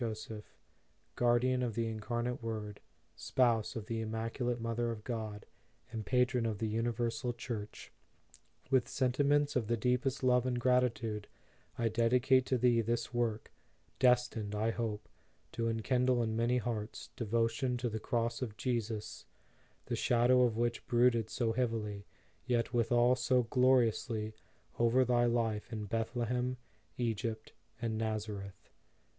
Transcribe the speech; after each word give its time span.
JOSEPH; 0.03 0.57
Guardian 1.15 1.61
of 1.61 1.75
the 1.75 1.85
Incarnate 1.87 2.41
Word, 2.41 2.79
Spouse 3.15 3.75
of 3.75 3.85
the 3.85 4.01
Im 4.01 4.09
maculate 4.11 4.59
Mother 4.59 4.89
of 4.89 5.03
God, 5.03 5.45
and 5.91 6.03
Patron 6.07 6.47
of 6.47 6.57
the 6.57 6.67
Universal 6.67 7.33
Church; 7.33 7.91
with 8.71 8.87
sentiments 8.87 9.55
of 9.55 9.67
the 9.67 9.77
deepest 9.77 10.23
love 10.23 10.47
and 10.47 10.59
gratitude, 10.59 11.27
I 11.77 11.87
dedicate 11.87 12.47
to 12.47 12.57
thee 12.57 12.81
this 12.81 13.13
work, 13.13 13.51
destined, 13.99 14.55
I 14.55 14.71
hope, 14.71 15.07
to 15.51 15.69
enkindle 15.69 16.23
in 16.23 16.35
many 16.35 16.57
hearts, 16.57 17.11
devotion 17.15 17.77
to 17.77 17.87
the 17.87 17.99
Cross 17.99 18.41
of 18.41 18.57
Jesus, 18.57 19.27
the 19.85 19.95
shadow 19.95 20.41
of 20.41 20.57
which 20.57 20.83
brooded 20.87 21.29
so 21.29 21.53
heavily, 21.53 22.07
yet 22.47 22.73
withal 22.73 23.15
so 23.15 23.43
gloriously, 23.43 24.33
over 24.79 25.05
thy 25.05 25.25
life 25.25 25.71
in 25.71 25.85
Bethle 25.85 26.25
hem, 26.25 26.57
Egypt, 26.97 27.53
and 27.79 27.99
Nazareth. 27.99 28.71